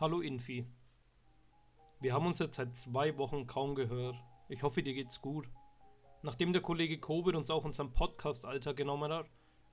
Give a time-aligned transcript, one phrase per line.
[0.00, 0.64] Hallo Infi.
[2.00, 4.16] Wir haben uns jetzt seit zwei Wochen kaum gehört.
[4.48, 5.46] Ich hoffe, dir geht's gut.
[6.22, 9.26] Nachdem der Kollege Covid uns auch unseren Podcast-Alter genommen hat,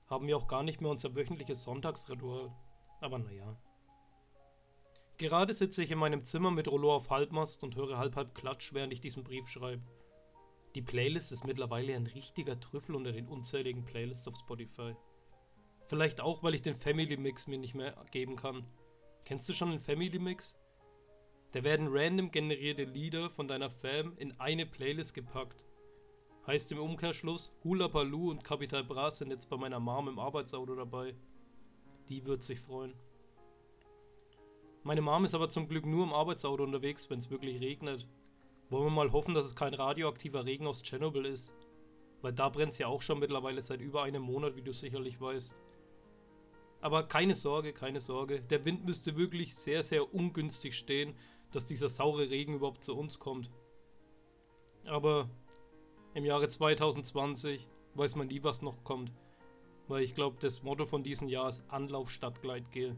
[0.06, 2.54] haben wir auch gar nicht mehr unser wöchentliches Sonntagsritual.
[3.00, 3.56] Aber naja.
[5.16, 8.74] Gerade sitze ich in meinem Zimmer mit Rollo auf Halbmast und höre halb halb Klatsch,
[8.74, 9.82] während ich diesen Brief schreibe.
[10.74, 14.94] Die Playlist ist mittlerweile ein richtiger Trüffel unter den unzähligen Playlists auf Spotify.
[15.86, 18.66] Vielleicht auch, weil ich den Family Mix mir nicht mehr geben kann.
[19.28, 20.56] Kennst du schon den Family Mix?
[21.52, 25.66] Da werden random generierte Lieder von deiner Fam in eine Playlist gepackt.
[26.46, 30.74] Heißt im Umkehrschluss, Hula Baloo und Capital Bra sind jetzt bei meiner Mom im Arbeitsauto
[30.74, 31.14] dabei.
[32.08, 32.94] Die wird sich freuen.
[34.82, 38.08] Meine Mom ist aber zum Glück nur im Arbeitsauto unterwegs, wenn es wirklich regnet.
[38.70, 41.54] Wollen wir mal hoffen, dass es kein radioaktiver Regen aus Tschernobyl ist.
[42.22, 45.20] Weil da brennt es ja auch schon mittlerweile seit über einem Monat, wie du sicherlich
[45.20, 45.54] weißt.
[46.80, 48.40] Aber keine Sorge, keine Sorge.
[48.40, 51.14] Der Wind müsste wirklich sehr, sehr ungünstig stehen,
[51.50, 53.50] dass dieser saure Regen überhaupt zu uns kommt.
[54.86, 55.28] Aber
[56.14, 59.12] im Jahre 2020 weiß man nie, was noch kommt.
[59.88, 62.96] Weil ich glaube, das Motto von diesem Jahr ist Anlauf statt Gleitgel.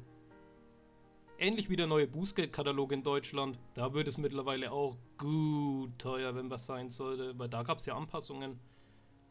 [1.39, 3.59] Ähnlich wie der neue Bußgeldkatalog in Deutschland.
[3.75, 7.87] Da wird es mittlerweile auch gut teuer, wenn was sein sollte, weil da gab es
[7.87, 8.61] ja Anpassungen.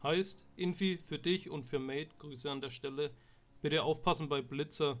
[0.02, 3.12] Heißt, Infi für dich und für Mate, Grüße an der Stelle,
[3.60, 4.98] bitte aufpassen bei Blitzer,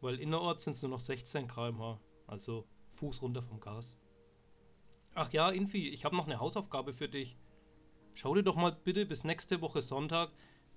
[0.00, 3.98] weil innerorts sind es nur noch 16 km/h, also Fuß runter vom Gas.
[5.14, 7.38] Ach ja, Infi, ich habe noch eine Hausaufgabe für dich.
[8.14, 10.30] Schau dir doch mal bitte bis nächste Woche Sonntag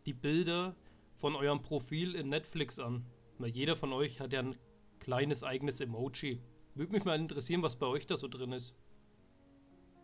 [0.06, 0.76] die Bilder
[1.14, 3.06] von eurem Profil in Netflix an,
[3.38, 4.56] weil jeder von euch hat ja ein
[5.00, 6.42] kleines eigenes Emoji.
[6.76, 8.76] Würde mich mal interessieren, was bei euch da so drin ist.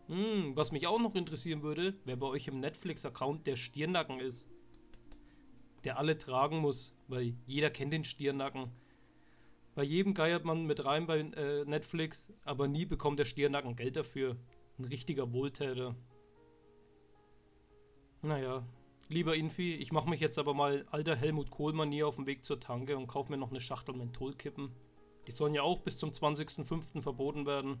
[0.08, 4.48] Hm, was mich auch noch interessieren würde, wer bei euch im Netflix-Account der Stirnacken ist.
[5.86, 8.72] Der alle tragen muss, weil jeder kennt den Stirnacken.
[9.76, 13.94] Bei jedem geiert man mit rein bei äh, Netflix, aber nie bekommt der Stirnacken Geld
[13.94, 14.36] dafür.
[14.80, 15.94] Ein richtiger Wohltäter.
[18.20, 18.66] Naja,
[19.08, 22.58] lieber Infi, ich mache mich jetzt aber mal alter Helmut Kohl-Manier auf dem Weg zur
[22.58, 24.72] Tanke und kaufe mir noch eine Schachtel Mentholkippen.
[25.28, 27.00] Die sollen ja auch bis zum 20.05.
[27.00, 27.78] verboten werden.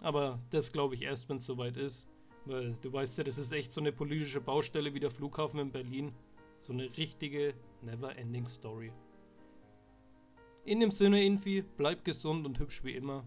[0.00, 2.08] Aber das glaube ich erst, wenn es soweit ist.
[2.44, 5.70] Weil du weißt ja, das ist echt so eine politische Baustelle wie der Flughafen in
[5.70, 6.12] Berlin.
[6.60, 8.92] So eine richtige Never-Ending Story.
[10.64, 13.24] In dem Sinne, Infi, bleib gesund und hübsch wie immer.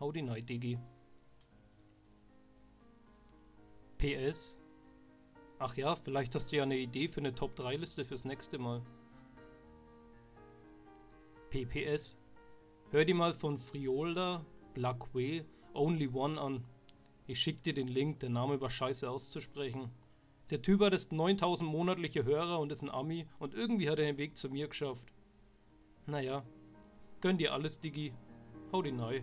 [0.00, 0.78] Hau die Night, Digi.
[3.98, 4.58] PS.
[5.58, 8.82] Ach ja, vielleicht hast du ja eine Idee für eine Top-3-Liste fürs nächste Mal.
[11.50, 12.18] PPS.
[12.90, 16.64] Hör dir mal von Friolda, Blackway, Only One an.
[17.26, 19.90] Ich schick dir den Link, der Name über Scheiße auszusprechen.
[20.50, 24.06] Der Typ hat jetzt 9000 monatliche Hörer und ist ein Ami und irgendwie hat er
[24.06, 25.06] den Weg zu mir geschafft.
[26.06, 26.42] Naja,
[27.20, 28.12] gönn dir alles, Diggi.
[28.72, 29.20] Hau die neu.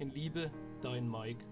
[0.00, 0.50] In Liebe,
[0.82, 1.44] dein Mike.